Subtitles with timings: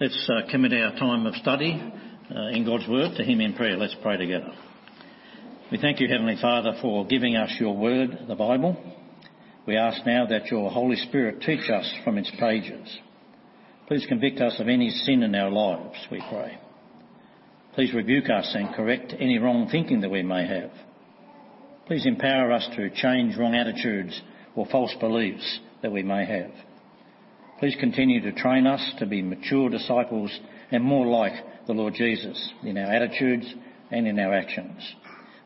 [0.00, 1.72] Let's uh, commit our time of study
[2.30, 3.76] uh, in God's Word to Him in prayer.
[3.76, 4.52] Let's pray together.
[5.72, 8.76] We thank you, Heavenly Father, for giving us your Word, the Bible.
[9.66, 12.96] We ask now that your Holy Spirit teach us from its pages.
[13.88, 16.56] Please convict us of any sin in our lives, we pray.
[17.74, 20.70] Please rebuke us and correct any wrong thinking that we may have.
[21.88, 24.22] Please empower us to change wrong attitudes
[24.54, 26.67] or false beliefs that we may have.
[27.58, 30.30] Please continue to train us to be mature disciples
[30.70, 31.32] and more like
[31.66, 33.52] the Lord Jesus in our attitudes
[33.90, 34.80] and in our actions.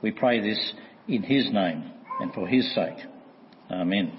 [0.02, 0.74] We pray this
[1.08, 2.98] in His name and for His sake.
[3.70, 4.12] Amen.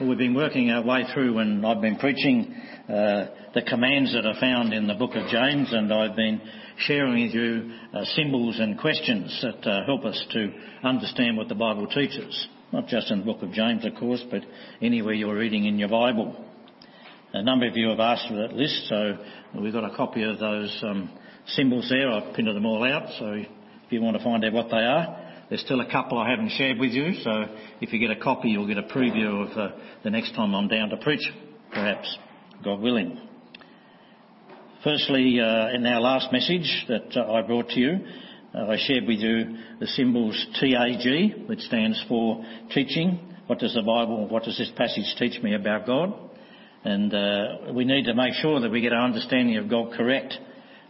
[0.00, 2.54] Well, we've been working our way through and I've been preaching
[2.88, 6.40] uh, the commands that are found in the book of James and I've been
[6.78, 10.52] sharing with you uh, symbols and questions that uh, help us to
[10.84, 12.48] understand what the Bible teaches.
[12.72, 14.42] Not just in the book of James, of course, but
[14.82, 16.44] anywhere you're reading in your Bible.
[17.32, 19.16] A number of you have asked for that list, so
[19.58, 21.10] we've got a copy of those um,
[21.46, 22.10] symbols there.
[22.10, 23.46] I've printed them all out, so if
[23.90, 25.16] you want to find out what they are,
[25.48, 27.44] there's still a couple I haven't shared with you, so
[27.80, 30.68] if you get a copy, you'll get a preview of uh, the next time I'm
[30.68, 31.26] down to preach,
[31.70, 32.18] perhaps,
[32.62, 33.18] God willing.
[34.84, 37.98] Firstly, uh, in our last message that uh, I brought to you,
[38.66, 43.20] I shared with you the symbols TAG, which stands for teaching.
[43.46, 46.12] What does the Bible, what does this passage teach me about God?
[46.84, 50.34] And uh, we need to make sure that we get our understanding of God correct,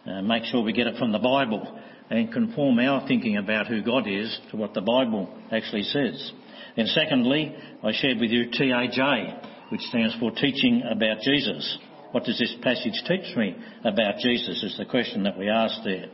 [0.07, 1.79] uh, make sure we get it from the Bible,
[2.11, 6.33] and conform our thinking about who God is to what the Bible actually says.
[6.77, 11.79] And secondly, I shared with you TAJ, which stands for teaching about Jesus.
[12.13, 16.07] What does this passage teach me about Jesus is the question that we asked there.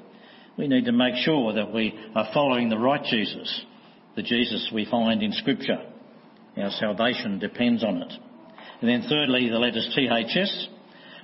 [0.56, 3.64] We need to make sure that we are following the right Jesus,
[4.14, 5.78] the Jesus we find in Scripture.
[6.56, 8.12] Our salvation depends on it.
[8.80, 10.68] And then thirdly, the letters THS.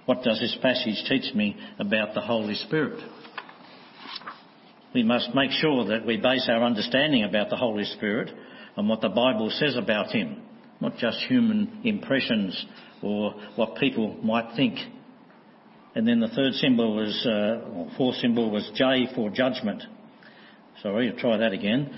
[0.06, 3.00] What does this passage teach me about the Holy Spirit?
[4.92, 8.30] We must make sure that we base our understanding about the Holy Spirit
[8.76, 10.42] on what the Bible says about Him,
[10.80, 12.66] not just human impressions
[13.02, 14.78] or what people might think
[15.94, 19.82] and then the third symbol was, uh, or fourth symbol was J for judgment.
[20.82, 21.90] Sorry, I'll try that again.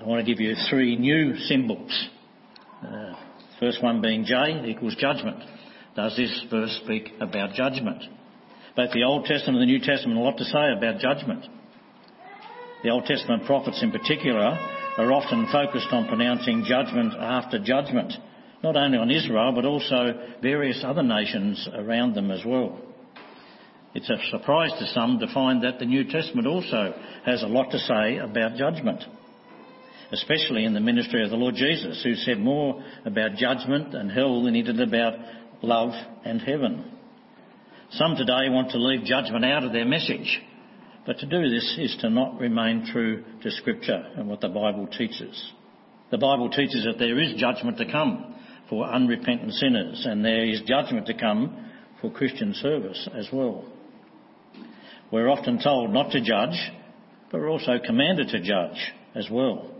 [0.00, 2.08] I want to give you three new symbols.
[2.82, 3.14] Uh,
[3.58, 5.38] first one being J equals judgment.
[5.96, 8.02] Does this verse speak about judgment?
[8.76, 11.44] Both the Old Testament and the New Testament have a lot to say about judgment.
[12.82, 14.58] The Old Testament prophets in particular
[14.98, 18.12] are often focused on pronouncing judgment after judgment,
[18.62, 22.80] not only on Israel but also various other nations around them as well.
[23.92, 26.94] It's a surprise to some to find that the New Testament also
[27.26, 29.02] has a lot to say about judgment,
[30.12, 34.44] especially in the ministry of the Lord Jesus, who said more about judgment and hell
[34.44, 35.14] than he did about
[35.62, 35.92] love
[36.24, 36.84] and heaven.
[37.90, 40.40] Some today want to leave judgment out of their message,
[41.04, 44.86] but to do this is to not remain true to Scripture and what the Bible
[44.86, 45.52] teaches.
[46.12, 48.36] The Bible teaches that there is judgment to come
[48.68, 51.70] for unrepentant sinners, and there is judgment to come
[52.00, 53.64] for Christian service as well.
[55.12, 56.56] We're often told not to judge,
[57.30, 59.70] but we're also commanded to judge as well.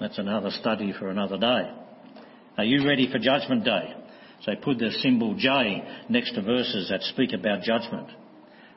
[0.00, 1.70] That's another study for another day.
[2.56, 3.94] Are you ready for Judgment Day?
[4.42, 8.08] So put the symbol J next to verses that speak about judgment.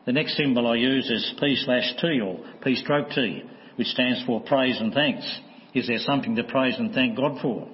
[0.05, 3.43] The next symbol I use is P slash T or P stroke T,
[3.77, 5.23] which stands for praise and thanks.
[5.73, 7.69] Is there something to praise and thank God for?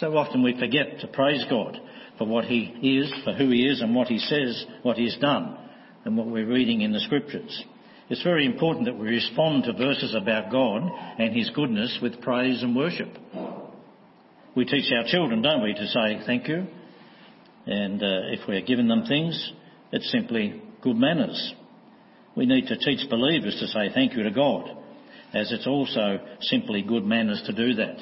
[0.00, 1.78] So often we forget to praise God
[2.16, 5.58] for what He is, for who He is and what He says, what He's done
[6.04, 7.64] and what we're reading in the scriptures.
[8.08, 10.82] It's very important that we respond to verses about God
[11.18, 13.08] and His goodness with praise and worship.
[14.54, 16.66] We teach our children, don't we, to say thank you.
[17.66, 19.52] And uh, if we're giving them things,
[19.92, 21.54] it's simply good manners.
[22.36, 24.76] We need to teach believers to say thank you to God,
[25.32, 27.96] as it's also simply good manners to do that.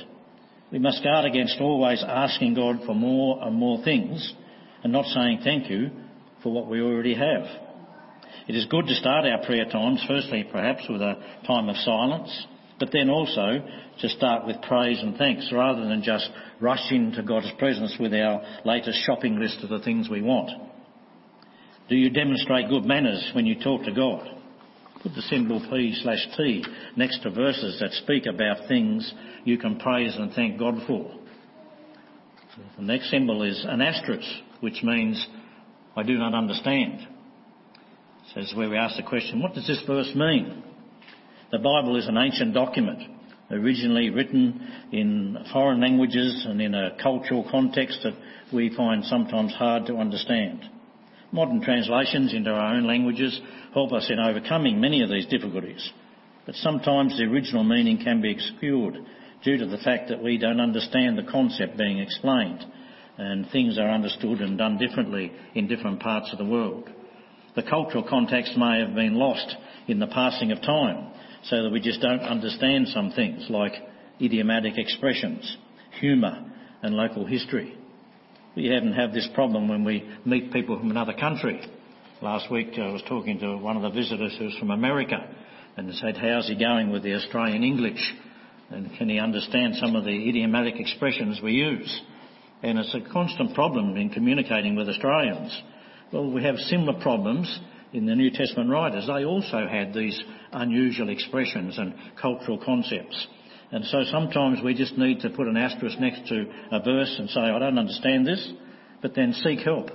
[0.72, 4.34] We must guard against always asking God for more and more things
[4.82, 5.90] and not saying thank you
[6.42, 7.69] for what we already have.
[8.48, 11.14] It is good to start our prayer times, firstly perhaps with a
[11.46, 12.46] time of silence,
[12.78, 13.60] but then also
[14.00, 16.28] to start with praise and thanks rather than just
[16.60, 20.50] rush into God's presence with our latest shopping list of the things we want.
[21.88, 24.26] Do you demonstrate good manners when you talk to God?
[25.02, 26.64] Put the symbol P slash T
[26.96, 29.12] next to verses that speak about things
[29.44, 31.10] you can praise and thank God for.
[32.76, 34.28] The next symbol is an asterisk,
[34.60, 35.26] which means
[35.96, 37.06] I do not understand.
[38.32, 40.62] So this is where we ask the question, what does this verse mean?
[41.50, 43.02] The Bible is an ancient document,
[43.50, 48.14] originally written in foreign languages and in a cultural context that
[48.52, 50.60] we find sometimes hard to understand.
[51.32, 53.40] Modern translations into our own languages
[53.74, 55.90] help us in overcoming many of these difficulties,
[56.46, 58.96] but sometimes the original meaning can be obscured
[59.42, 62.64] due to the fact that we don't understand the concept being explained
[63.18, 66.88] and things are understood and done differently in different parts of the world.
[67.56, 69.54] The cultural context may have been lost
[69.88, 71.12] in the passing of time
[71.44, 73.72] so that we just don't understand some things like
[74.20, 75.56] idiomatic expressions,
[76.00, 76.44] humour
[76.82, 77.76] and local history.
[78.56, 81.60] We haven't had this problem when we meet people from another country.
[82.20, 85.16] Last week I was talking to one of the visitors who's from America
[85.76, 88.14] and said, how's he going with the Australian English?
[88.70, 92.00] And can he understand some of the idiomatic expressions we use?
[92.62, 95.62] And it's a constant problem in communicating with Australians.
[96.12, 97.60] Well, we have similar problems
[97.92, 99.06] in the New Testament writers.
[99.06, 100.20] They also had these
[100.52, 103.28] unusual expressions and cultural concepts.
[103.70, 107.30] And so sometimes we just need to put an asterisk next to a verse and
[107.30, 108.52] say, I don't understand this,
[109.00, 109.90] but then seek help.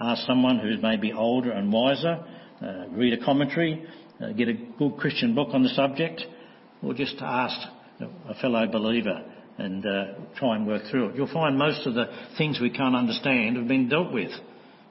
[0.00, 2.24] Ask someone who's maybe older and wiser,
[2.62, 3.84] uh, read a commentary,
[4.22, 6.22] uh, get a good Christian book on the subject,
[6.82, 7.68] or just ask
[8.00, 9.22] a fellow believer
[9.58, 10.04] and uh,
[10.36, 11.16] try and work through it.
[11.16, 12.06] You'll find most of the
[12.38, 14.30] things we can't understand have been dealt with,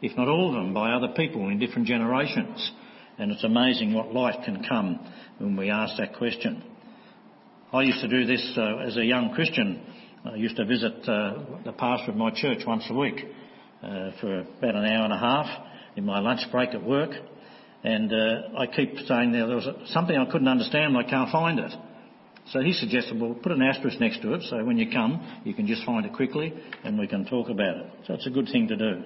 [0.01, 2.71] if not all of them, by other people in different generations.
[3.18, 5.00] And it's amazing what light can come
[5.38, 6.63] when we ask that question.
[7.71, 9.81] I used to do this uh, as a young Christian.
[10.25, 11.33] I used to visit uh,
[11.63, 13.25] the pastor of my church once a week
[13.83, 15.45] uh, for about an hour and a half
[15.95, 17.12] in my lunch break at work.
[17.83, 21.31] And uh, I keep saying there, there was something I couldn't understand and I can't
[21.31, 21.71] find it.
[22.51, 25.53] So he suggested, well, put an asterisk next to it so when you come, you
[25.53, 26.53] can just find it quickly
[26.83, 27.86] and we can talk about it.
[28.07, 29.03] So it's a good thing to do.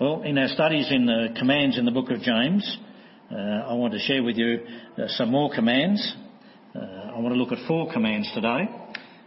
[0.00, 2.78] Well, in our studies in the commands in the book of James,
[3.30, 4.58] uh, I want to share with you
[4.98, 6.16] uh, some more commands
[6.74, 8.68] uh, I want to look at four commands today.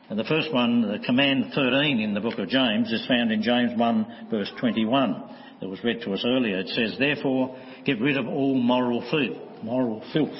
[0.09, 3.41] And the first one, the command 13 in the book of James, is found in
[3.41, 6.59] James 1 verse 21 that was read to us earlier.
[6.59, 9.63] It says, therefore, get rid of all moral filth.
[9.63, 10.37] Moral filth.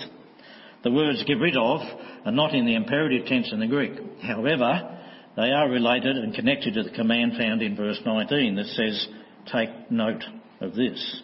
[0.83, 1.79] The words get rid of
[2.25, 3.93] are not in the imperative tense in the Greek.
[4.21, 4.99] However,
[5.37, 9.07] they are related and connected to the command found in verse 19 that says,
[9.51, 10.23] take note
[10.61, 11.21] of this.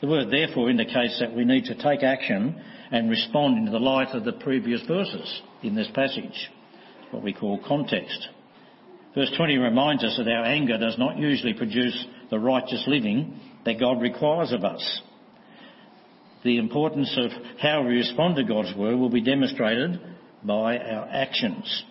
[0.00, 2.60] The word therefore indicates that we need to take action
[2.90, 6.50] and respond in the light of the previous verses in this passage,
[7.10, 8.28] what we call context.
[9.14, 13.80] Verse 20 reminds us that our anger does not usually produce the righteous living that
[13.80, 15.00] God requires of us.
[16.44, 20.00] The importance of how we respond to God's word will be demonstrated
[20.42, 21.84] by our actions,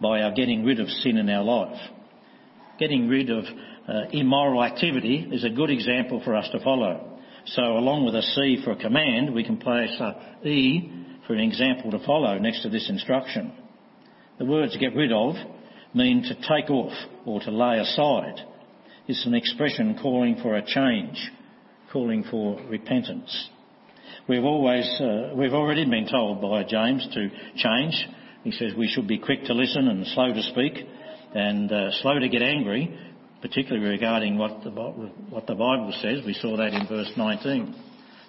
[0.00, 1.78] by our getting rid of sin in our life.
[2.78, 3.44] Getting rid of
[4.12, 7.18] immoral activity is a good example for us to follow.
[7.46, 10.90] So along with a C for a command, we can place a E
[11.26, 13.52] for an example to follow next to this instruction.
[14.38, 15.34] The words get rid of
[15.94, 16.92] mean to take off
[17.26, 18.40] or to lay aside.
[19.08, 21.18] It's an expression calling for a change,
[21.92, 23.48] calling for repentance.
[24.28, 28.08] We've always, uh, we've already been told by James to change.
[28.44, 30.86] He says we should be quick to listen and slow to speak
[31.34, 32.96] and uh, slow to get angry
[33.42, 36.20] particularly regarding what the, what the Bible says.
[36.24, 37.74] We saw that in verse 19.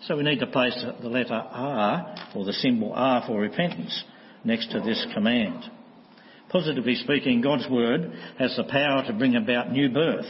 [0.08, 4.04] So we need to place the letter R, or the symbol R for repentance,
[4.44, 5.64] next to this command.
[6.50, 10.26] Positively speaking, God's Word has the power to bring about new birth.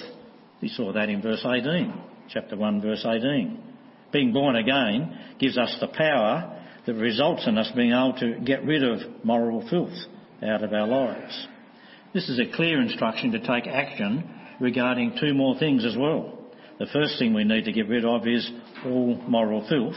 [0.61, 1.93] We saw that in verse 18,
[2.29, 3.59] chapter 1, verse 18.
[4.11, 8.63] Being born again gives us the power that results in us being able to get
[8.63, 9.97] rid of moral filth
[10.43, 11.47] out of our lives.
[12.13, 14.29] This is a clear instruction to take action
[14.59, 16.39] regarding two more things as well.
[16.79, 18.49] The first thing we need to get rid of is
[18.85, 19.95] all moral filth.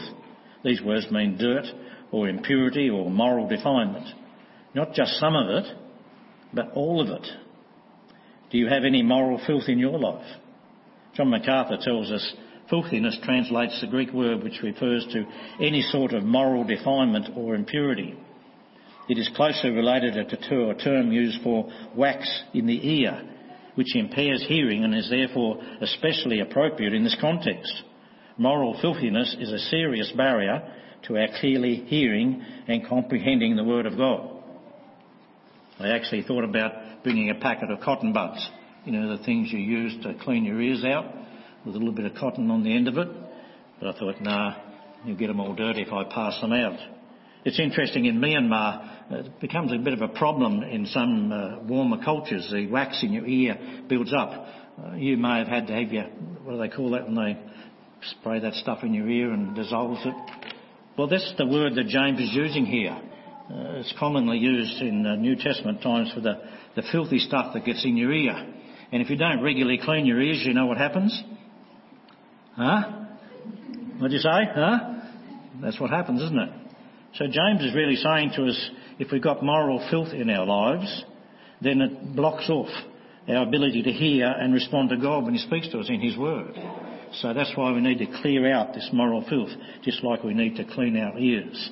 [0.63, 1.65] These words mean dirt
[2.11, 4.07] or impurity or moral defilement.
[4.73, 5.65] Not just some of it,
[6.53, 7.27] but all of it.
[8.51, 10.25] Do you have any moral filth in your life?
[11.15, 12.33] John MacArthur tells us
[12.69, 15.25] filthiness translates the Greek word which refers to
[15.59, 18.17] any sort of moral defilement or impurity.
[19.09, 23.21] It is closely related to a term used for wax in the ear
[23.77, 27.71] which impairs hearing and is therefore especially appropriate in this context.
[28.35, 30.73] Moral filthiness is a serious barrier
[31.07, 34.31] to our clearly hearing and comprehending the Word of God.
[35.79, 38.49] I actually thought about bringing a packet of cotton buds,
[38.83, 41.05] you know, the things you use to clean your ears out
[41.63, 43.07] with a little bit of cotton on the end of it.
[43.79, 44.55] But I thought, nah,
[45.05, 46.79] you'll get them all dirty if I pass them out.
[47.47, 52.03] It's interesting in Myanmar, it becomes a bit of a problem in some uh, warmer
[52.03, 52.49] cultures.
[52.51, 54.31] The wax in your ear builds up.
[54.77, 56.03] Uh, you may have had to have your,
[56.43, 57.37] what do they call that when they
[58.19, 60.13] spray that stuff in your ear and dissolves it?
[60.97, 62.91] Well, that's the word that James is using here.
[63.49, 66.41] Uh, it's commonly used in uh, New Testament times for the,
[66.75, 68.35] the filthy stuff that gets in your ear.
[68.91, 71.17] And if you don't regularly clean your ears, you know what happens?
[72.57, 73.05] Huh?
[73.99, 74.51] What'd you say?
[74.53, 74.79] Huh?
[75.61, 76.66] That's what happens, isn't it?
[77.17, 78.69] So James is really saying to us,
[78.99, 81.03] if we've got moral filth in our lives,
[81.61, 82.69] then it blocks off
[83.27, 86.15] our ability to hear and respond to God when He speaks to us in His
[86.15, 86.53] Word.
[87.21, 89.49] So that's why we need to clear out this moral filth,
[89.83, 91.71] just like we need to clean our ears.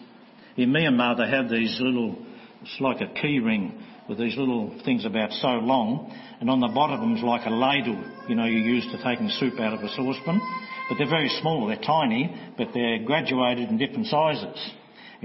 [0.57, 2.15] In Myanmar, they have these little,
[2.61, 6.69] it's like a key ring with these little things about so long, and on the
[6.69, 9.73] bottom of them is like a ladle, you know, you use to taking soup out
[9.73, 10.41] of a saucepan.
[10.89, 14.71] But they're very small, they're tiny, but they're graduated in different sizes.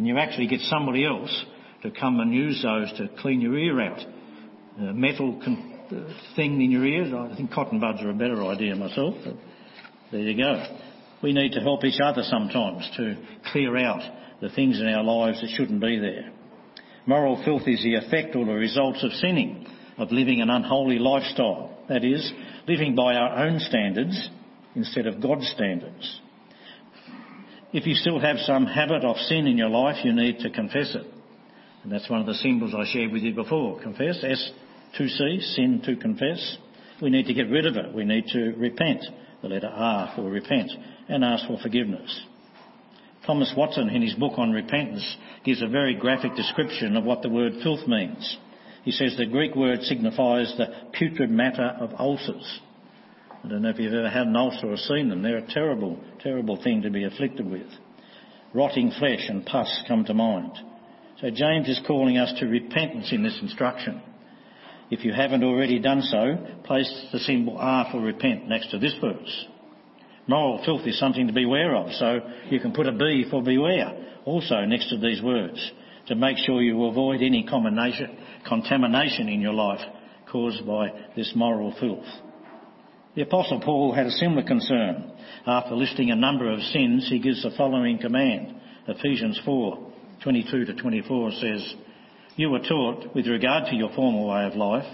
[0.00, 1.44] And you actually get somebody else
[1.82, 3.98] to come and use those to clean your ear out.
[4.78, 5.78] A metal con-
[6.34, 9.34] thing in your ears, I think cotton buds are a better idea myself, but
[10.10, 10.78] there you go.
[11.22, 13.14] We need to help each other sometimes to
[13.52, 14.00] clear out
[14.40, 16.32] the things in our lives that shouldn't be there.
[17.04, 19.66] Moral filth is the effect or the results of sinning,
[19.98, 21.76] of living an unholy lifestyle.
[21.90, 22.32] That is,
[22.66, 24.30] living by our own standards
[24.74, 26.20] instead of God's standards.
[27.72, 30.92] If you still have some habit of sin in your life, you need to confess
[30.94, 31.06] it.
[31.84, 33.80] And that's one of the symbols I shared with you before.
[33.80, 36.56] Confess, S2C, sin to confess.
[37.00, 37.94] We need to get rid of it.
[37.94, 39.04] We need to repent,
[39.40, 40.72] the letter R for repent,
[41.08, 42.20] and ask for forgiveness.
[43.24, 47.28] Thomas Watson, in his book on repentance, gives a very graphic description of what the
[47.28, 48.36] word filth means.
[48.82, 52.60] He says the Greek word signifies the putrid matter of ulcers.
[53.42, 55.22] I don't know if you've ever had an ulcer or seen them.
[55.22, 57.66] They're a terrible, terrible thing to be afflicted with.
[58.52, 60.52] Rotting flesh and pus come to mind.
[61.20, 64.02] So James is calling us to repentance in this instruction.
[64.90, 68.94] If you haven't already done so, place the symbol R for repent next to this
[69.00, 69.46] verse.
[70.26, 72.20] Moral filth is something to beware of, so
[72.50, 73.92] you can put a B for beware
[74.24, 75.70] also next to these words
[76.06, 79.80] to make sure you avoid any contamination in your life
[80.30, 82.04] caused by this moral filth.
[83.16, 85.10] The Apostle Paul had a similar concern.
[85.44, 88.54] After listing a number of sins, he gives the following command.
[88.86, 91.74] Ephesians 4, 22 to 24 says,
[92.36, 94.86] You were taught, with regard to your former way of life,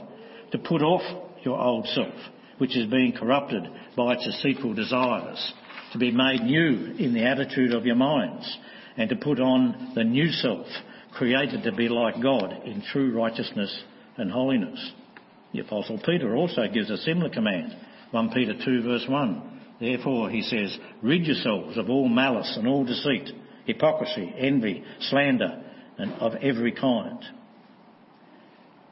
[0.52, 1.02] to put off
[1.44, 2.14] your old self,
[2.56, 3.64] which is being corrupted
[3.98, 5.52] by its deceitful desires,
[5.92, 8.50] to be made new in the attitude of your minds,
[8.96, 10.66] and to put on the new self,
[11.12, 13.78] created to be like God in true righteousness
[14.16, 14.92] and holiness.
[15.52, 17.76] The Apostle Peter also gives a similar command
[18.10, 19.56] 1 Peter 2 verse 1.
[19.80, 23.30] Therefore, he says, rid yourselves of all malice and all deceit,
[23.66, 25.62] hypocrisy, envy, slander,
[25.98, 27.18] and of every kind.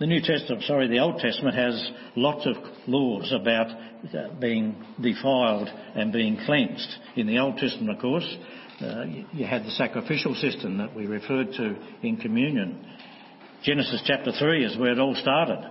[0.00, 2.56] The New Testament, sorry, the Old Testament has lots of
[2.87, 6.94] laws about uh, being defiled and being cleansed.
[7.16, 8.37] In the Old Testament, of course,
[8.83, 12.85] uh, you had the sacrificial system that we referred to in communion.
[13.62, 15.71] Genesis chapter 3 is where it all started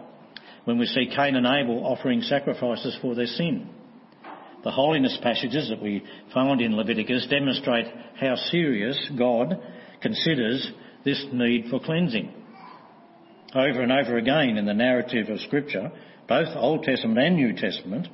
[0.66, 3.70] when we see Cain and Abel offering sacrifices for their sin.
[4.64, 6.04] The holiness passages that we
[6.34, 7.88] find in Leviticus demonstrate
[8.20, 9.62] how serious God
[10.02, 10.72] considers
[11.04, 12.34] this need for cleansing.
[13.54, 15.92] Over and over again in the narrative of Scripture,
[16.28, 18.08] both Old Testament and New Testament,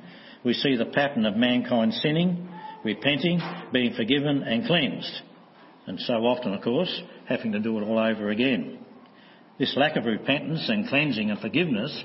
[0.44, 2.48] we see the pattern of mankind sinning,
[2.84, 3.40] repenting,
[3.72, 5.22] being forgiven and cleansed.
[5.86, 8.78] And so often, of course, having to do it all over again.
[9.58, 12.04] This lack of repentance and cleansing and forgiveness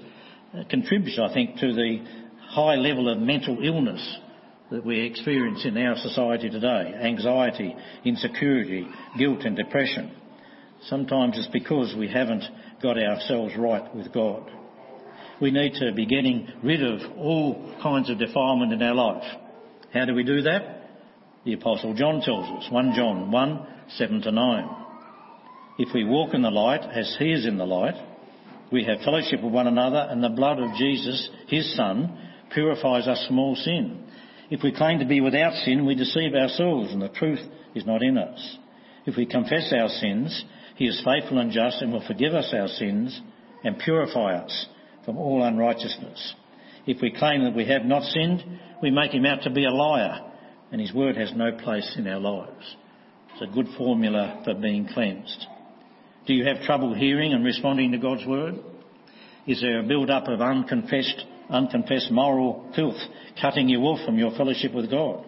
[0.69, 2.03] contributes, I think, to the
[2.49, 4.19] high level of mental illness
[4.71, 6.93] that we experience in our society today.
[7.01, 10.11] Anxiety, insecurity, guilt and depression.
[10.87, 12.43] Sometimes it's because we haven't
[12.81, 14.49] got ourselves right with God.
[15.41, 19.23] We need to be getting rid of all kinds of defilement in our life.
[19.93, 20.89] How do we do that?
[21.45, 24.69] The Apostle John tells us, 1 John 1, 7 to 9.
[25.77, 27.95] If we walk in the light as he is in the light,
[28.75, 32.19] we have fellowship with one another, and the blood of Jesus, his Son,
[32.53, 34.03] purifies us from all sin.
[34.49, 37.39] If we claim to be without sin, we deceive ourselves, and the truth
[37.73, 38.57] is not in us.
[39.05, 40.43] If we confess our sins,
[40.75, 43.17] he is faithful and just and will forgive us our sins
[43.63, 44.67] and purify us
[45.05, 46.33] from all unrighteousness.
[46.85, 48.43] If we claim that we have not sinned,
[48.81, 50.19] we make him out to be a liar,
[50.73, 52.75] and his word has no place in our lives.
[53.31, 55.47] It's a good formula for being cleansed.
[56.25, 58.55] Do you have trouble hearing and responding to God's word?
[59.47, 62.97] Is there a build-up of unconfessed, unconfessed moral filth
[63.39, 65.23] cutting you off from your fellowship with God?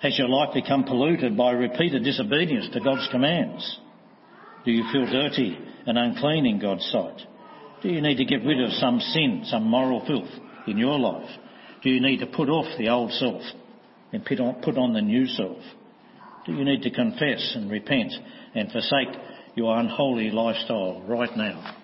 [0.00, 3.78] Has your life become polluted by repeated disobedience to God's commands?
[4.64, 7.20] Do you feel dirty and unclean in God's sight?
[7.82, 10.30] Do you need to get rid of some sin, some moral filth
[10.66, 11.28] in your life?
[11.82, 13.42] Do you need to put off the old self
[14.10, 15.58] and put on, put on the new self?
[16.46, 18.12] You need to confess and repent
[18.54, 19.08] and forsake
[19.54, 21.76] your unholy lifestyle right now.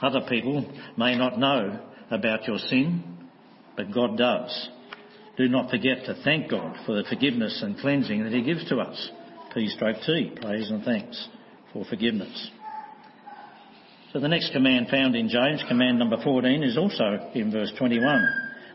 [0.00, 1.80] Other people may not know
[2.10, 3.02] about your sin,
[3.76, 4.68] but God does.
[5.36, 8.78] Do not forget to thank God for the forgiveness and cleansing that He gives to
[8.78, 9.10] us.
[9.54, 11.28] P stroke T, praise and thanks
[11.72, 12.50] for forgiveness.
[14.12, 18.28] So the next command found in James, command number 14, is also in verse 21.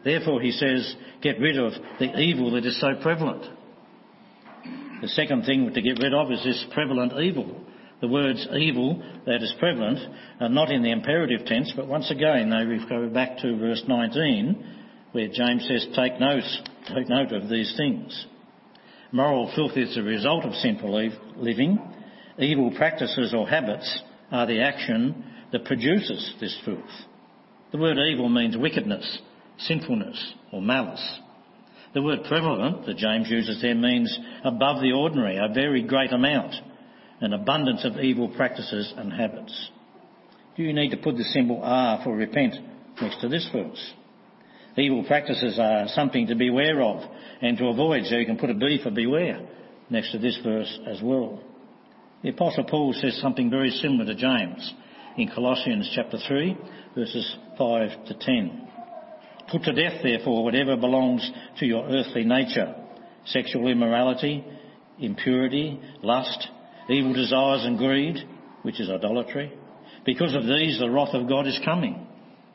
[0.03, 3.45] Therefore, he says, get rid of the evil that is so prevalent.
[5.01, 7.61] The second thing to get rid of is this prevalent evil.
[8.01, 9.99] The words evil that is prevalent
[10.39, 14.73] are not in the imperative tense, but once again they go back to verse 19
[15.11, 16.43] where James says, take note,
[16.93, 18.27] take note of these things.
[19.11, 21.79] Moral filth is the result of sinful living.
[22.37, 24.01] Evil practices or habits
[24.31, 26.83] are the action that produces this filth.
[27.71, 29.19] The word evil means wickedness,
[29.59, 31.19] sinfulness or malice.
[31.97, 36.53] The word prevalent that James uses there means above the ordinary, a very great amount,
[37.21, 39.71] an abundance of evil practices and habits.
[40.55, 42.53] Do you need to put the symbol R for repent
[43.01, 43.93] next to this verse?
[44.77, 47.01] Evil practices are something to beware of
[47.41, 49.39] and to avoid, so you can put a B for beware
[49.89, 51.41] next to this verse as well.
[52.21, 54.71] The Apostle Paul says something very similar to James
[55.17, 56.57] in Colossians chapter 3,
[56.93, 58.67] verses 5 to 10.
[59.51, 62.75] Put to death, therefore, whatever belongs to your earthly nature
[63.25, 64.43] sexual immorality,
[64.99, 66.47] impurity, lust,
[66.89, 68.15] evil desires, and greed,
[68.61, 69.51] which is idolatry.
[70.05, 72.07] Because of these, the wrath of God is coming.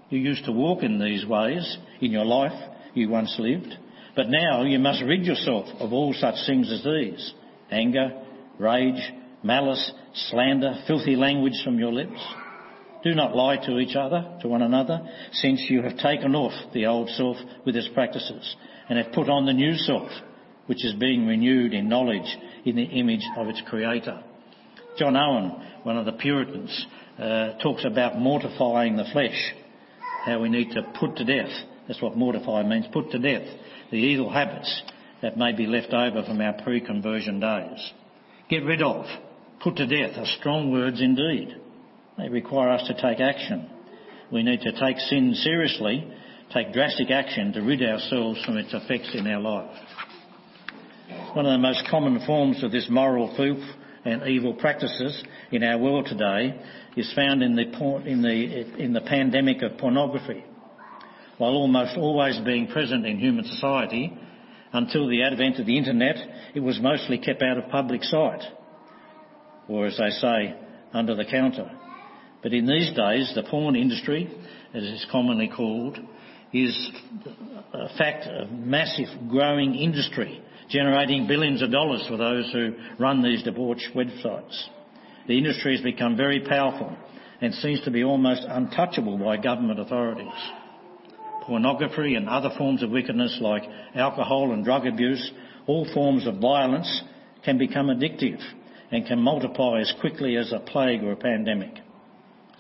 [0.09, 2.59] You used to walk in these ways in your life
[2.95, 3.75] you once lived,
[4.17, 7.33] but now you must rid yourself of all such things as these
[7.71, 8.11] anger,
[8.59, 12.21] rage, malice, slander, filthy language from your lips.
[13.03, 15.01] Do not lie to each other, to one another,
[15.33, 18.57] since you have taken off the old self with its practices
[18.89, 20.09] and have put on the new self,
[20.67, 24.23] which is being renewed in knowledge in the image of its creator.
[24.99, 26.87] John Owen, one of the Puritans,
[27.19, 29.55] uh, talks about mortifying the flesh,
[30.25, 31.53] how we need to put to death.
[31.89, 33.49] That's what mortify means, put to death
[33.91, 34.83] the evil habits
[35.23, 37.93] that may be left over from our pre-conversion days.
[38.49, 39.07] Get rid of,
[39.61, 41.57] put to death are strong words indeed.
[42.19, 43.69] They require us to take action.
[44.31, 46.07] We need to take sin seriously,
[46.53, 49.77] take drastic action to rid ourselves from its effects in our life.
[51.35, 53.65] One of the most common forms of this moral filth
[54.05, 56.61] and evil practices in our world today
[56.97, 57.63] is found in the,
[58.07, 60.45] in the, in the pandemic of pornography.
[61.39, 64.17] While almost always being present in human society,
[64.73, 66.17] until the advent of the internet,
[66.55, 68.43] it was mostly kept out of public sight,
[69.69, 70.55] or as they say,
[70.93, 71.71] under the counter.
[72.43, 74.29] But in these days, the porn industry,
[74.75, 75.99] as it's commonly called,
[76.53, 76.91] is
[77.73, 83.43] a fact of massive growing industry, generating billions of dollars for those who run these
[83.43, 84.61] debauched websites.
[85.29, 86.97] The industry has become very powerful
[87.41, 90.33] and seems to be almost untouchable by government authorities.
[91.43, 93.63] Pornography and other forms of wickedness like
[93.95, 95.31] alcohol and drug abuse,
[95.67, 97.03] all forms of violence
[97.45, 98.41] can become addictive
[98.91, 101.75] and can multiply as quickly as a plague or a pandemic.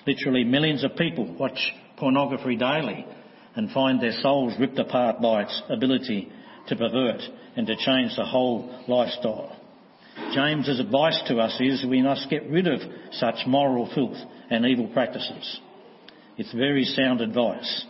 [0.06, 1.58] Literally millions of people watch
[1.96, 3.06] pornography daily
[3.54, 6.30] and find their souls ripped apart by its ability
[6.68, 7.20] to pervert
[7.56, 9.56] and to change the whole lifestyle.
[10.34, 12.80] James's advice to us is we must get rid of
[13.12, 14.16] such moral filth
[14.50, 15.60] and evil practices.
[16.36, 17.84] It's very sound advice.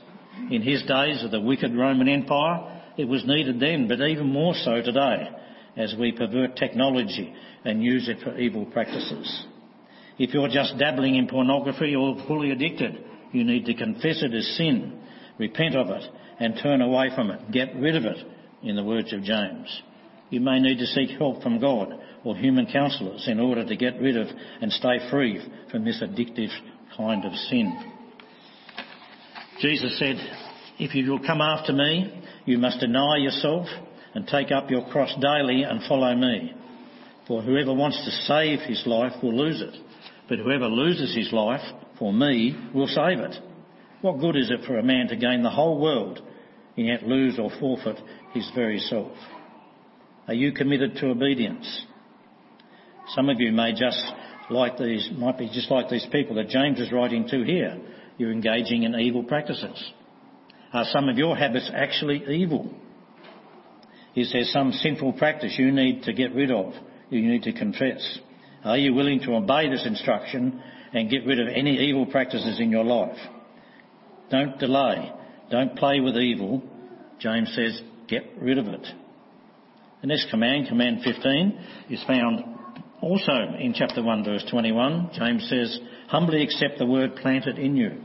[0.50, 4.54] In his days of the wicked Roman Empire, it was needed then, but even more
[4.54, 5.28] so today
[5.76, 9.46] as we pervert technology and use it for evil practices.
[10.22, 12.96] If you're just dabbling in pornography or fully addicted,
[13.32, 15.00] you need to confess it as sin,
[15.36, 16.04] repent of it,
[16.38, 17.50] and turn away from it.
[17.50, 18.24] Get rid of it,
[18.62, 19.82] in the words of James.
[20.30, 24.00] You may need to seek help from God or human counsellors in order to get
[24.00, 24.28] rid of
[24.60, 26.50] and stay free from this addictive
[26.96, 27.76] kind of sin.
[29.58, 30.18] Jesus said,
[30.78, 33.66] If you will come after me, you must deny yourself
[34.14, 36.54] and take up your cross daily and follow me.
[37.26, 39.74] For whoever wants to save his life will lose it
[40.28, 41.62] but whoever loses his life
[41.98, 43.36] for me will save it.
[44.00, 46.20] What good is it for a man to gain the whole world
[46.76, 47.98] and yet lose or forfeit
[48.32, 49.12] his very self?
[50.28, 51.84] Are you committed to obedience?
[53.14, 54.00] Some of you may just
[54.50, 57.78] like these, might be just like these people that James is writing to here.
[58.18, 59.92] You're engaging in evil practices.
[60.72, 62.72] Are some of your habits actually evil?
[64.14, 66.72] Is there some sinful practice you need to get rid of?
[67.10, 68.18] You need to confess?
[68.64, 72.70] Are you willing to obey this instruction and get rid of any evil practices in
[72.70, 73.18] your life?
[74.30, 75.12] Don't delay.
[75.50, 76.62] Don't play with evil.
[77.18, 78.86] James says, get rid of it.
[80.00, 82.44] The next command, command 15, is found
[83.00, 85.10] also in chapter 1 verse 21.
[85.14, 88.00] James says, humbly accept the word planted in you.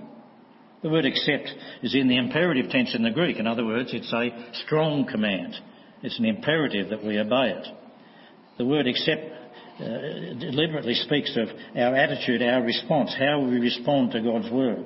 [0.84, 1.50] The word accept
[1.82, 3.38] is in the imperative tense in the Greek.
[3.38, 5.56] In other words, it's a strong command.
[6.04, 7.68] It's an imperative that we obey it.
[8.58, 9.22] The word accept
[9.80, 14.84] Uh, deliberately speaks of our attitude, our response, how we respond to God's word.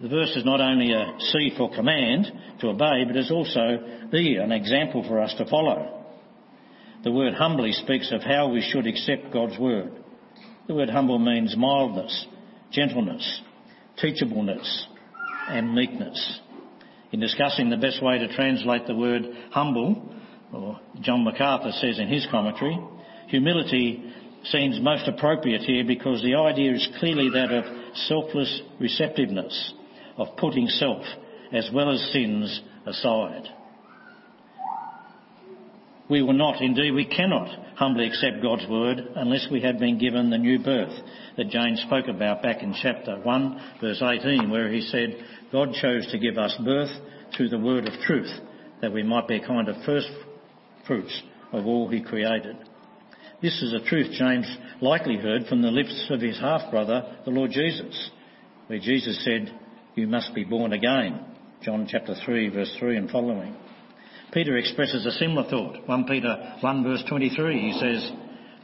[0.00, 2.26] The verse is not only a C for command
[2.60, 6.04] to obey, but is also E, an example for us to follow.
[7.04, 9.92] The word humbly speaks of how we should accept God's word.
[10.66, 12.26] The word humble means mildness,
[12.72, 13.42] gentleness,
[14.02, 14.86] teachableness,
[15.48, 16.40] and meekness.
[17.12, 20.15] In discussing the best way to translate the word humble,
[20.52, 22.78] or John MacArthur says in his commentary,
[23.28, 24.12] humility
[24.44, 27.64] seems most appropriate here because the idea is clearly that of
[28.06, 29.74] selfless receptiveness,
[30.16, 31.02] of putting self
[31.52, 33.48] as well as sins aside.
[36.08, 40.30] We will not, indeed we cannot humbly accept God's word unless we have been given
[40.30, 40.96] the new birth
[41.36, 45.16] that James spoke about back in chapter 1 verse 18 where he said,
[45.50, 46.90] God chose to give us birth
[47.36, 48.30] through the word of truth
[48.80, 50.08] that we might be a kind of first
[50.86, 51.22] fruits
[51.52, 52.56] of all he created.
[53.42, 54.46] This is a truth James
[54.80, 58.10] likely heard from the lips of his half-brother, the Lord Jesus,
[58.66, 59.52] where Jesus said,
[59.96, 61.24] you must be born again.
[61.62, 63.56] John chapter 3 verse 3 and following.
[64.30, 65.88] Peter expresses a similar thought.
[65.88, 68.10] 1 Peter 1 verse 23, he says,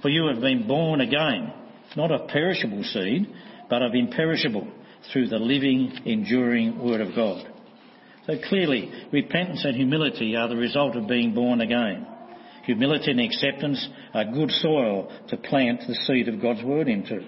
[0.03, 1.53] For you have been born again,
[1.97, 3.33] not of perishable seed,
[3.71, 4.69] but of imperishable,
[5.11, 7.47] through the living, enduring Word of God.
[8.27, 12.07] So clearly, repentance and humility are the result of being born again.
[12.65, 17.27] Humility and acceptance are good soil to plant the seed of God's Word into.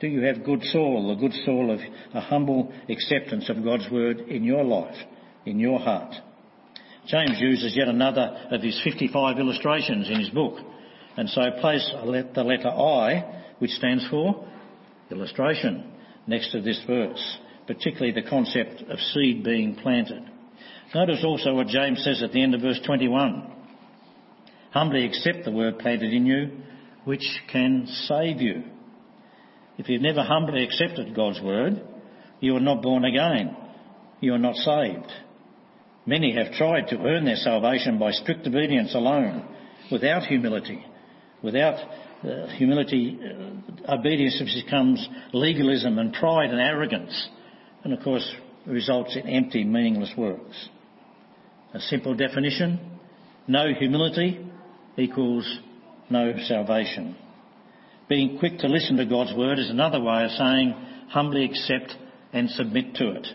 [0.00, 1.80] Do you have good soil, the good soil of
[2.14, 4.96] a humble acceptance of God's Word in your life,
[5.44, 6.14] in your heart?
[7.08, 10.58] James uses yet another of his 55 illustrations in his book,
[11.16, 11.90] and so place
[12.34, 14.46] the letter I, which stands for
[15.10, 15.90] illustration,
[16.28, 20.22] next to this verse, particularly the concept of seed being planted.
[20.94, 23.54] Notice also what James says at the end of verse 21.
[24.70, 26.50] Humbly accept the word planted in you,
[27.04, 28.64] which can save you.
[29.78, 31.82] If you've never humbly accepted God's word,
[32.40, 33.56] you are not born again.
[34.20, 35.10] You are not saved.
[36.04, 39.46] Many have tried to earn their salvation by strict obedience alone,
[39.90, 40.84] without humility.
[41.42, 41.76] Without
[42.24, 47.28] uh, humility, uh, obedience becomes legalism and pride and arrogance,
[47.84, 48.28] and of course
[48.66, 50.68] results in empty, meaningless works.
[51.74, 52.80] A simple definition,
[53.46, 54.47] no humility
[54.98, 55.58] equals
[56.10, 57.16] no salvation.
[58.08, 60.74] Being quick to listen to God's word is another way of saying
[61.10, 61.94] humbly accept
[62.32, 63.26] and submit to it.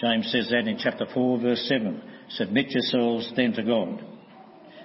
[0.00, 2.02] James says that in chapter 4 verse 7.
[2.30, 4.04] Submit yourselves then to God.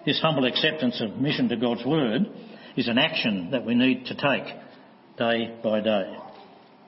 [0.06, 2.21] This humble acceptance of mission to God's word
[2.78, 4.56] is an action that we need to take
[5.17, 6.15] day by day.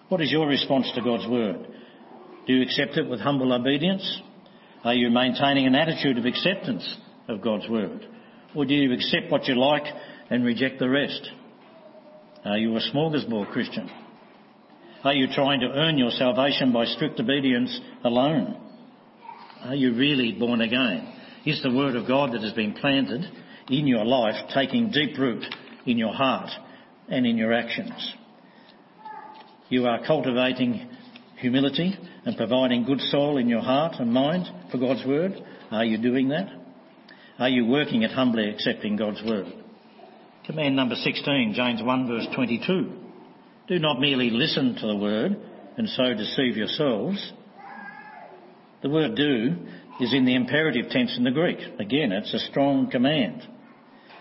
[0.09, 1.67] What is your response to God's word?
[2.45, 4.21] Do you accept it with humble obedience?
[4.83, 8.05] Are you maintaining an attitude of acceptance of God's word?
[8.55, 9.83] Or do you accept what you like
[10.29, 11.29] and reject the rest?
[12.43, 13.89] Are you a smorgasbord Christian?
[15.03, 18.57] Are you trying to earn your salvation by strict obedience alone?
[19.63, 21.13] Are you really born again?
[21.45, 23.25] Is the Word of God that has been planted
[23.67, 25.43] in your life taking deep root
[25.85, 26.49] in your heart
[27.09, 28.15] and in your actions?
[29.69, 30.89] You are cultivating
[31.37, 35.33] humility and providing good soil in your heart and mind for God's Word.
[35.71, 36.60] Are you doing that?
[37.41, 39.51] Are you working at humbly accepting God's Word?
[40.45, 42.91] Command number 16, James 1 verse 22.
[43.67, 45.35] Do not merely listen to the word
[45.75, 47.33] and so deceive yourselves.
[48.83, 49.55] The word do
[49.99, 51.57] is in the imperative tense in the Greek.
[51.79, 53.41] Again, it's a strong command.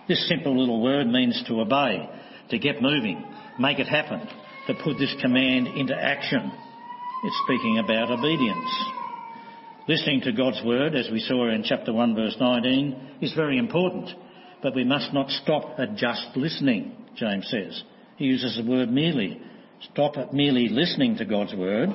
[0.09, 2.09] This simple little word means to obey,
[2.49, 3.23] to get moving,
[3.59, 4.27] make it happen,
[4.67, 6.51] to put this command into action.
[7.25, 9.00] It's speaking about obedience.
[9.89, 14.11] Listening to God's word, as we saw in chapter 1 verse 19, is very important,
[14.63, 17.83] but we must not stop at just listening, James says.
[18.17, 19.41] He uses the word merely.
[19.93, 21.89] Stop at merely listening to God's word.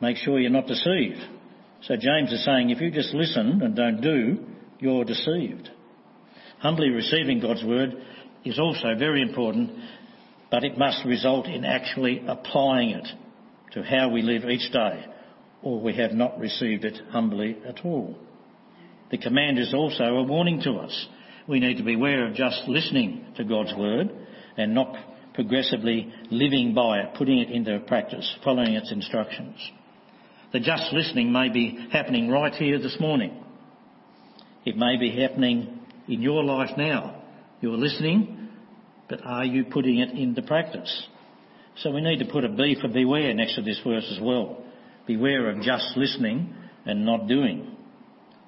[0.00, 1.20] Make sure you're not deceived.
[1.82, 4.44] So James is saying if you just listen and don't do,
[4.80, 5.70] you're deceived.
[6.58, 7.94] Humbly receiving God's word
[8.44, 9.70] is also very important,
[10.50, 13.06] but it must result in actually applying it
[13.72, 15.04] to how we live each day,
[15.62, 18.16] or we have not received it humbly at all.
[19.10, 21.06] The command is also a warning to us.
[21.48, 24.10] We need to be aware of just listening to God's word
[24.56, 24.96] and not
[25.34, 29.56] progressively living by it, putting it into practice, following its instructions.
[30.52, 33.44] The just listening may be happening right here this morning.
[34.64, 37.22] It may be happening in your life now.
[37.60, 38.48] You're listening,
[39.08, 41.06] but are you putting it into practice?
[41.76, 44.64] So we need to put a B for beware next to this verse as well.
[45.06, 47.76] Beware of just listening and not doing.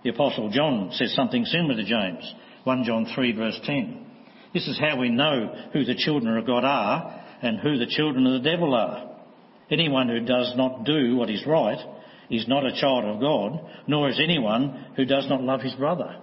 [0.03, 2.35] The Apostle John says something similar to James.
[2.65, 4.07] 1 John 3 verse 10.
[4.55, 8.27] This is how we know who the children of God are and who the children
[8.27, 9.17] of the devil are.
[9.71, 11.79] Anyone who does not do what is right
[12.31, 16.17] is not a child of God, nor is anyone who does not love his brother.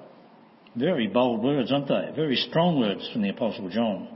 [0.76, 2.12] Very bold words, aren't they?
[2.16, 4.10] Very strong words from the Apostle John.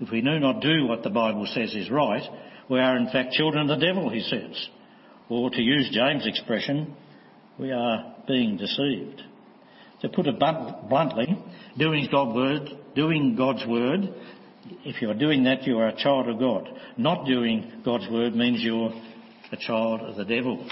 [0.00, 2.22] If we do not do what the Bible says is right,
[2.70, 4.68] we are in fact children of the devil, he says.
[5.30, 6.94] Or to use James' expression,
[7.58, 9.22] we are being deceived.
[10.02, 11.36] To put it bluntly,
[11.76, 14.14] doing God's word, doing God's word,
[14.84, 16.68] if you're doing that, you are a child of God.
[16.96, 18.92] Not doing God's word means you're
[19.50, 20.68] a child of the devil.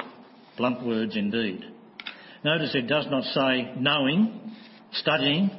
[0.56, 1.64] Blunt words indeed.
[2.44, 4.52] Notice it does not say knowing,
[4.92, 5.50] studying,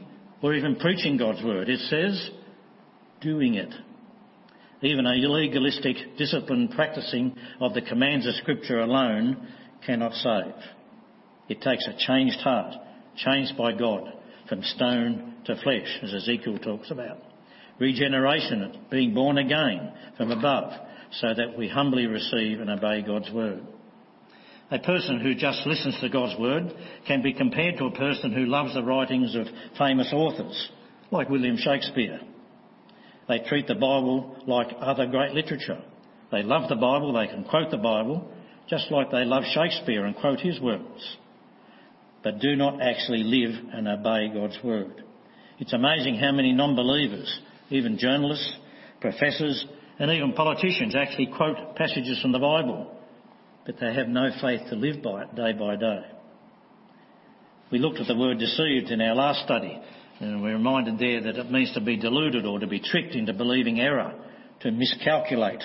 [0.41, 1.67] or even preaching God's word.
[1.67, 2.29] It says
[3.21, 3.73] doing it.
[4.81, 9.47] Even a legalistic discipline practicing of the commands of Scripture alone
[9.85, 10.53] cannot save.
[11.49, 12.75] It takes a changed heart,
[13.15, 14.13] changed by God,
[14.47, 17.17] from stone to flesh, as Ezekiel talks about.
[17.79, 20.73] Regeneration, being born again from above,
[21.11, 23.61] so that we humbly receive and obey God's word.
[24.69, 26.73] A person who just listens to God's word
[27.07, 30.69] can be compared to a person who loves the writings of famous authors,
[31.09, 32.19] like William Shakespeare.
[33.27, 35.81] They treat the Bible like other great literature.
[36.31, 38.29] They love the Bible, they can quote the Bible,
[38.69, 41.17] just like they love Shakespeare and quote his words,
[42.23, 45.03] but do not actually live and obey God's word.
[45.59, 48.53] It's amazing how many non-believers, even journalists,
[48.99, 49.65] professors,
[49.99, 52.93] and even politicians actually quote passages from the Bible,
[53.65, 56.01] but they have no faith to live by it day by day.
[57.71, 59.81] We looked at the word deceived in our last study,
[60.19, 63.33] and we're reminded there that it means to be deluded or to be tricked into
[63.33, 64.13] believing error,
[64.61, 65.63] to miscalculate,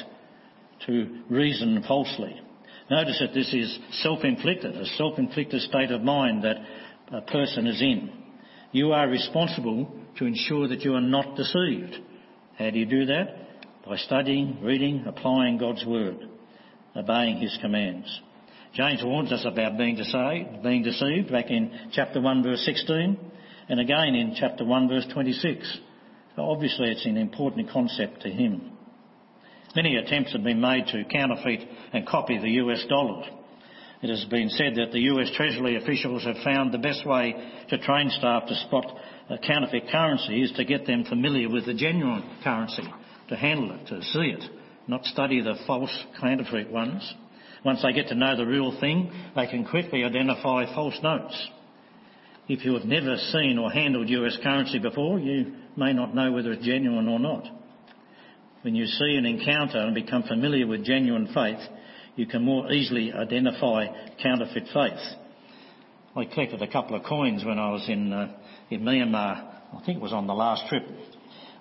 [0.86, 2.38] to reason falsely.
[2.90, 6.56] Notice that this is self-inflicted, a self-inflicted state of mind that
[7.12, 8.12] a person is in.
[8.72, 11.96] You are responsible to ensure that you are not deceived.
[12.58, 13.36] How do you do that?
[13.86, 16.28] By studying, reading, applying God's word,
[16.94, 18.20] obeying his commands.
[18.74, 23.31] James warns us about being deceived, being deceived back in chapter 1 verse 16
[23.68, 25.78] and again in chapter 1 verse 26.
[26.36, 28.72] So obviously it's an important concept to him.
[29.74, 33.24] Many attempts have been made to counterfeit and copy the US dollar.
[34.02, 37.34] It has been said that the US Treasury officials have found the best way
[37.68, 38.86] to train staff to spot
[39.38, 42.82] counterfeit currency is to get them familiar with the genuine currency,
[43.28, 44.44] to handle it, to see it,
[44.86, 47.14] not study the false counterfeit ones.
[47.64, 51.48] Once they get to know the real thing, they can quickly identify false notes.
[52.52, 56.52] If you have never seen or handled US currency before, you may not know whether
[56.52, 57.48] it's genuine or not.
[58.60, 61.60] When you see and encounter and become familiar with genuine faith,
[62.14, 63.86] you can more easily identify
[64.22, 65.00] counterfeit faith.
[66.14, 68.34] I collected a couple of coins when I was in, uh,
[68.68, 69.16] in Myanmar.
[69.72, 70.82] I think it was on the last trip.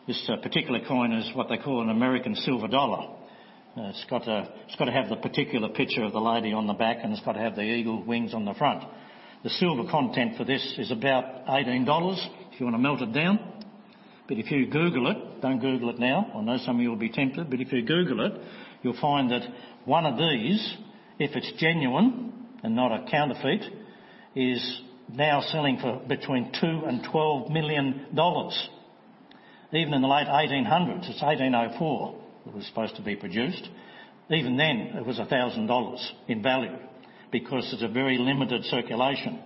[0.07, 3.15] This uh, particular coin is what they call an American silver dollar.
[3.77, 6.67] Uh, it's got to, it's got to have the particular picture of the lady on
[6.67, 8.83] the back and it's got to have the eagle wings on the front.
[9.43, 13.39] The silver content for this is about $18 if you want to melt it down.
[14.27, 16.95] But if you Google it, don't Google it now, I know some of you will
[16.95, 18.33] be tempted, but if you Google it,
[18.83, 19.41] you'll find that
[19.85, 20.75] one of these,
[21.17, 23.63] if it's genuine and not a counterfeit,
[24.35, 28.69] is now selling for between 2 and 12 million dollars.
[29.73, 33.67] Even in the late 1800s, it's 1804 it was supposed to be produced.
[34.29, 36.77] Even then, it was $1,000 in value
[37.31, 39.39] because it's a very limited circulation.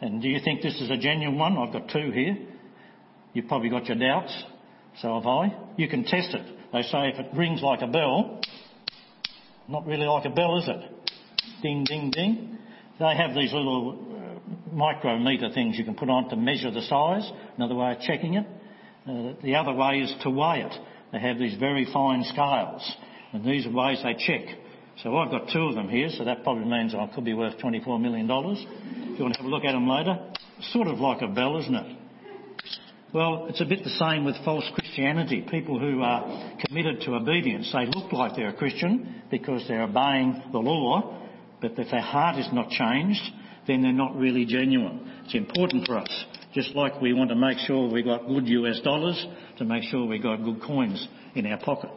[0.00, 1.56] And do you think this is a genuine one?
[1.56, 2.36] I've got two here.
[3.34, 4.32] You've probably got your doubts.
[5.00, 5.54] So have I.
[5.76, 6.58] You can test it.
[6.72, 8.40] They say if it rings like a bell,
[9.68, 11.12] not really like a bell, is it?
[11.62, 12.58] Ding, ding, ding.
[12.98, 17.30] They have these little uh, micrometer things you can put on to measure the size.
[17.56, 18.46] Another way of checking it.
[19.08, 20.74] Uh, the other way is to weigh it.
[21.12, 22.96] They have these very fine scales,
[23.32, 24.56] and these are ways they check.
[25.02, 27.58] So I've got two of them here, so that probably means I could be worth
[27.58, 28.28] $24 million.
[28.30, 30.18] If you want to have a look at them later,
[30.72, 31.98] sort of like a bell, isn't it?
[33.12, 35.46] Well, it's a bit the same with false Christianity.
[35.50, 40.42] People who are committed to obedience, they look like they're a Christian because they're obeying
[40.52, 41.20] the law,
[41.60, 43.20] but if their heart is not changed,
[43.66, 45.10] then they're not really genuine.
[45.24, 46.24] It's important for us.
[46.54, 49.26] Just like we want to make sure we got good US dollars,
[49.58, 51.90] to make sure we got good coins in our pocket.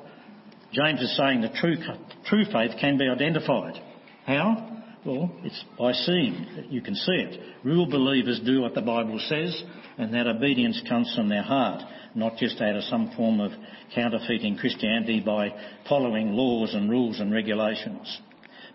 [0.75, 1.77] James is saying the true,
[2.25, 3.81] true faith can be identified.
[4.25, 4.83] How?
[5.05, 6.67] Well, it's by seeing.
[6.69, 7.39] You can see it.
[7.63, 9.63] Real believers do what the Bible says,
[9.97, 11.81] and that obedience comes from their heart,
[12.13, 13.51] not just out of some form of
[13.93, 15.53] counterfeiting Christianity by
[15.88, 18.19] following laws and rules and regulations.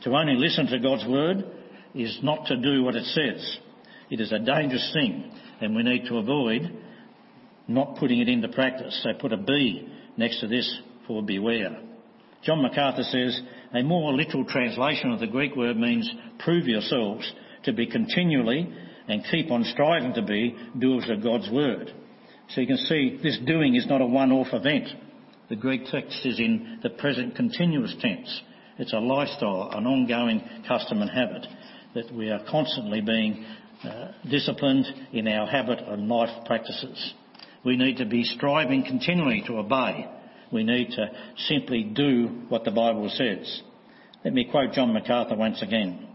[0.04, 1.44] To only listen to God's word
[1.94, 3.58] is not to do what it says.
[4.08, 6.62] It is a dangerous thing, and we need to avoid
[7.68, 8.98] not putting it into practice.
[9.02, 9.86] So put a B
[10.16, 11.89] next to this for beware.
[12.42, 13.40] John MacArthur says
[13.74, 17.30] a more literal translation of the Greek word means prove yourselves
[17.64, 18.72] to be continually
[19.08, 21.92] and keep on striving to be doers of God's word.
[22.48, 24.88] So you can see this doing is not a one-off event.
[25.48, 28.42] The Greek text is in the present continuous tense.
[28.78, 31.46] It's a lifestyle, an ongoing custom and habit
[31.94, 33.44] that we are constantly being
[33.84, 37.14] uh, disciplined in our habit and life practices.
[37.64, 40.06] We need to be striving continually to obey.
[40.52, 41.10] We need to
[41.48, 43.62] simply do what the Bible says.
[44.24, 46.06] Let me quote John MacArthur once again.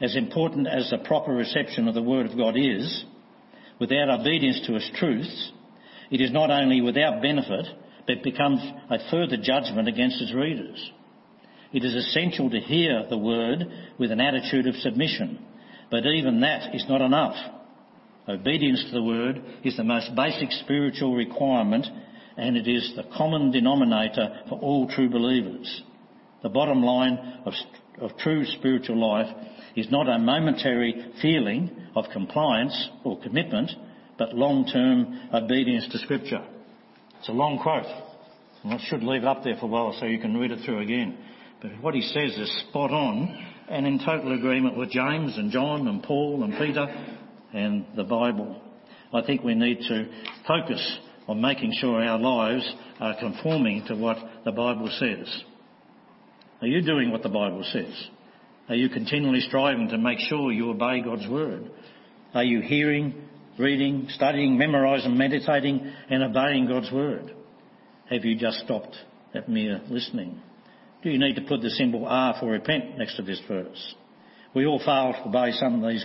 [0.00, 3.04] As important as the proper reception of the Word of God is,
[3.80, 5.52] without obedience to its truths,
[6.10, 7.66] it is not only without benefit,
[8.06, 8.60] but becomes
[8.90, 10.92] a further judgment against its readers.
[11.72, 13.64] It is essential to hear the Word
[13.98, 15.38] with an attitude of submission,
[15.90, 17.36] but even that is not enough.
[18.28, 21.86] Obedience to the Word is the most basic spiritual requirement
[22.38, 25.82] and it is the common denominator for all true believers.
[26.42, 27.52] The bottom line of,
[28.00, 29.34] of true spiritual life
[29.74, 33.72] is not a momentary feeling of compliance or commitment,
[34.18, 36.44] but long-term obedience to Scripture.
[37.18, 37.86] It's a long quote.
[38.62, 40.64] And I should leave it up there for a while so you can read it
[40.64, 41.18] through again.
[41.60, 45.88] But what he says is spot on and in total agreement with James and John
[45.88, 46.86] and Paul and Peter
[47.52, 48.62] and the Bible.
[49.12, 50.08] I think we need to
[50.46, 50.98] focus
[51.28, 55.42] on making sure our lives are conforming to what the Bible says.
[56.60, 57.92] Are you doing what the Bible says?
[58.68, 61.70] Are you continually striving to make sure you obey God's word?
[62.34, 63.14] Are you hearing,
[63.58, 67.34] reading, studying, memorising, meditating and obeying God's word?
[68.10, 68.96] Have you just stopped
[69.34, 70.40] at mere listening?
[71.02, 73.94] Do you need to put the symbol R for repent next to this verse?
[74.54, 76.04] We all fail to obey some of these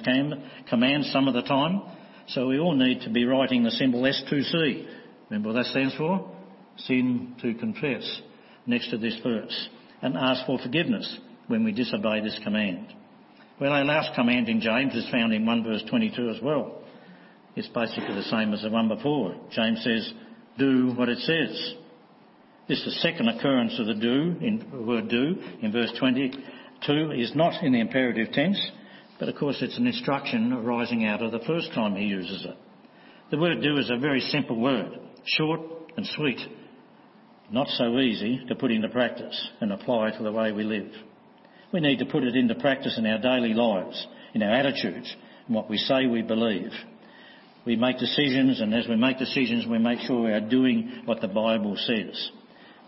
[0.69, 1.81] commands some of the time,
[2.27, 4.87] so we all need to be writing the symbol S2C.
[5.33, 6.29] Remember what that stands for?
[6.77, 8.21] Sin to confess
[8.67, 9.69] next to this verse
[10.03, 11.17] and ask for forgiveness
[11.47, 12.93] when we disobey this command.
[13.59, 16.83] Well, our last command in James is found in 1 verse 22 as well.
[17.55, 19.35] It's basically the same as the one before.
[19.49, 20.13] James says,
[20.59, 21.73] do what it says.
[22.67, 27.11] This is the second occurrence of the do, in the word do, in verse 22,
[27.13, 28.61] is not in the imperative tense,
[29.19, 32.55] but of course it's an instruction arising out of the first time he uses it.
[33.31, 35.61] The word do is a very simple word, short
[35.97, 36.39] and sweet
[37.53, 40.91] not so easy to put into practice and apply to the way we live.
[41.71, 45.15] We need to put it into practice in our daily lives, in our attitudes,
[45.47, 46.71] in what we say we believe.
[47.65, 51.21] We make decisions, and as we make decisions, we make sure we are doing what
[51.21, 52.31] the Bible says.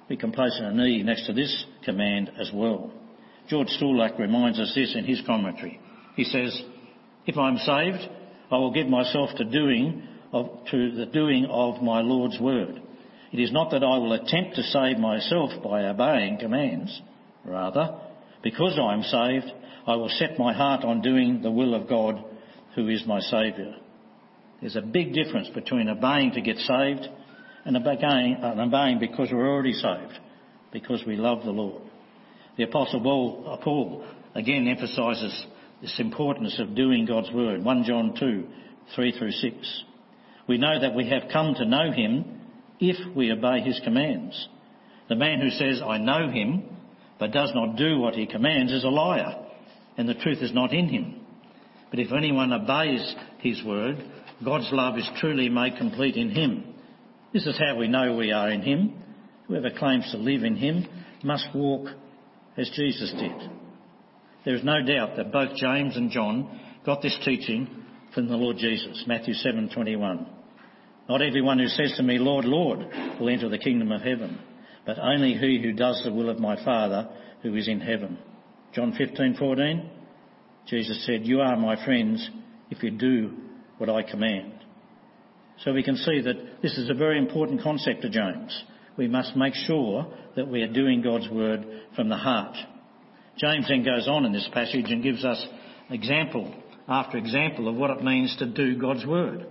[0.10, 2.91] We can place an knee next to this command as well.
[3.48, 5.80] George Stulac reminds us this in his commentary.
[6.15, 6.60] He says,
[7.28, 8.10] If I am saved,
[8.52, 12.82] I will give myself to doing of, to the doing of my Lord's word.
[13.32, 17.02] It is not that I will attempt to save myself by obeying commands.
[17.45, 18.00] Rather,
[18.43, 19.52] because I am saved,
[19.88, 22.24] I will set my heart on doing the will of God,
[22.76, 23.76] who is my Saviour.
[24.60, 27.08] There's a big difference between obeying to get saved
[27.65, 30.19] and obeying, uh, obeying because we're already saved,
[30.71, 31.82] because we love the Lord.
[32.58, 35.45] The Apostle Paul, Paul again emphasises
[35.82, 37.63] this importance of doing God's word.
[37.63, 38.48] 1 John 2,
[38.95, 39.84] 3 through 6.
[40.47, 42.41] We know that we have come to know him
[42.79, 44.47] if we obey his commands.
[45.10, 46.63] The man who says, I know him,
[47.19, 49.45] but does not do what he commands is a liar,
[49.97, 51.21] and the truth is not in him.
[51.89, 54.03] But if anyone obeys his word,
[54.43, 56.63] God's love is truly made complete in him.
[57.34, 58.93] This is how we know we are in him.
[59.47, 60.88] Whoever claims to live in him
[61.23, 61.89] must walk
[62.58, 63.49] as Jesus did.
[64.43, 68.58] There is no doubt that both James and John got this teaching from the Lord
[68.58, 70.35] Jesus, Matthew 7:21.
[71.08, 72.80] Not everyone who says to me, Lord, Lord,
[73.20, 74.39] will enter the kingdom of heaven,
[74.86, 77.10] but only he who does the will of my Father
[77.44, 78.17] who is in heaven.
[78.73, 79.90] John 15:14.
[80.65, 82.27] Jesus said, "You are my friends
[82.71, 83.34] if you do
[83.77, 84.54] what I command."
[85.58, 88.63] So we can see that this is a very important concept to James.
[88.98, 91.65] We must make sure that we are doing God's word
[91.96, 92.58] from the heart.
[93.38, 95.48] James then goes on in this passage and gives us
[95.90, 96.52] example
[96.88, 99.46] after example of what it means to do God's word.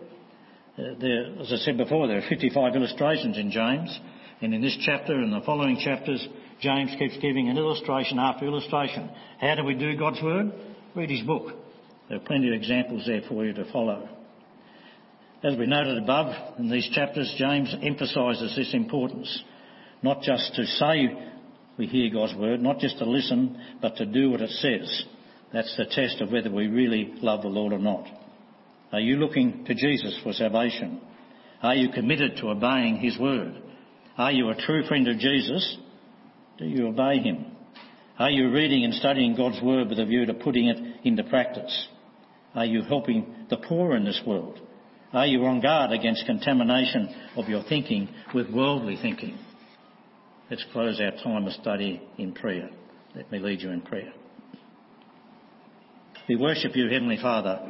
[0.76, 3.96] There, as I said before, there are 55 illustrations in James,
[4.40, 6.26] and in this chapter and the following chapters,
[6.60, 9.08] James keeps giving an illustration after illustration.
[9.38, 10.52] How do we do God's word?
[10.96, 11.52] Read his book.
[12.08, 14.08] There are plenty of examples there for you to follow.
[15.44, 19.44] As we noted above in these chapters, James emphasises this importance,
[20.02, 21.30] not just to say
[21.78, 25.04] we hear God's word, not just to listen, but to do what it says.
[25.52, 28.06] That's the test of whether we really love the Lord or not.
[28.94, 31.00] Are you looking to Jesus for salvation?
[31.60, 33.60] Are you committed to obeying his word?
[34.16, 35.78] Are you a true friend of Jesus?
[36.58, 37.44] Do you obey him?
[38.20, 41.88] Are you reading and studying God's word with a view to putting it into practice?
[42.54, 44.60] Are you helping the poor in this world?
[45.12, 49.36] Are you on guard against contamination of your thinking with worldly thinking?
[50.48, 52.70] Let's close our time of study in prayer.
[53.16, 54.12] Let me lead you in prayer.
[56.28, 57.60] We worship you, Heavenly Father,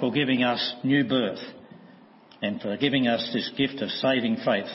[0.00, 1.38] for giving us new birth
[2.42, 4.70] and for giving us this gift of saving faith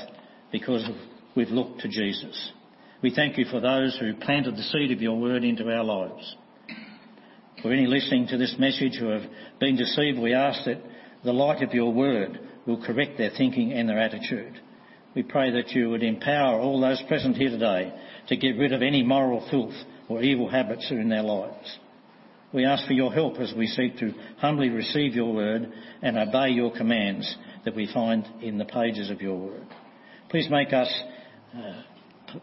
[0.52, 0.88] because
[1.36, 2.52] we've looked to Jesus.
[3.02, 6.36] We thank you for those who planted the seed of your word into our lives.
[7.62, 9.24] For any listening to this message who have
[9.60, 10.82] been deceived, we ask that
[11.24, 14.60] the light of your word will correct their thinking and their attitude.
[15.16, 17.94] We pray that you would empower all those present here today
[18.28, 19.74] to get rid of any moral filth
[20.08, 21.80] or evil habits in their lives.
[22.56, 26.51] We ask for your help as we seek to humbly receive your word and obey
[26.51, 27.36] your commands
[27.66, 29.68] that we find in the pages of your word.
[30.30, 30.89] Please make us,
[31.53, 31.82] uh,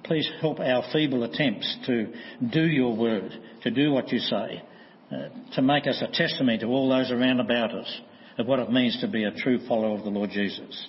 [0.05, 2.13] please help our feeble attempts to
[2.53, 3.33] do your word,
[3.63, 4.63] to do what you say,
[5.11, 8.01] uh, to make us a testimony to all those around about us
[8.37, 10.89] of what it means to be a true follower of the Lord Jesus.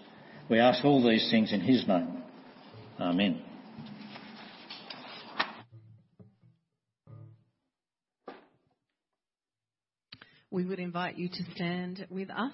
[0.49, 2.23] We ask all these things in his name.
[2.99, 3.41] Amen.
[10.53, 12.53] We would invite you to stand with us.